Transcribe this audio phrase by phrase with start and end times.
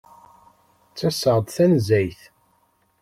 [0.89, 2.21] Ttaseɣ-d tanezzayt.